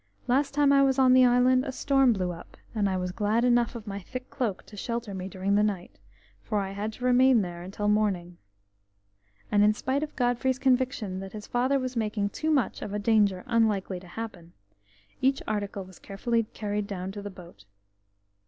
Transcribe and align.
"Last 0.25 0.55
time 0.55 0.73
I 0.73 0.81
was 0.81 0.97
on 0.97 1.13
the 1.13 1.25
island 1.25 1.63
a 1.63 1.71
storm 1.71 2.11
blew 2.11 2.31
up, 2.31 2.57
and 2.73 2.89
I 2.89 2.97
was 2.97 3.11
glad 3.11 3.45
enough 3.45 3.75
of 3.75 3.85
my 3.85 3.99
thick 3.99 4.31
cloak 4.31 4.65
to 4.65 4.75
shelter 4.75 5.13
me 5.13 5.27
during 5.27 5.53
the 5.53 5.61
night, 5.61 5.99
for 6.41 6.57
I 6.57 6.71
had 6.71 6.91
to 6.93 7.05
remain 7.05 7.43
there 7.43 7.61
until 7.61 7.87
morning." 7.87 8.39
And 9.51 9.63
in 9.63 9.75
spite 9.75 10.01
of 10.01 10.15
Godfrey's 10.15 10.57
conviction 10.57 11.19
that 11.19 11.33
his 11.33 11.45
father 11.45 11.77
was 11.77 11.95
making 11.95 12.29
too 12.29 12.49
much 12.49 12.81
of 12.81 12.95
a 12.95 12.97
danger 12.97 13.43
unlikely 13.45 13.99
to 13.99 14.07
happen, 14.07 14.53
each 15.21 15.39
article 15.47 15.83
was 15.83 15.99
carefully 15.99 16.45
carried 16.45 16.87
down 16.87 17.11
to 17.11 17.21
the 17.21 17.29
boat. 17.29 17.65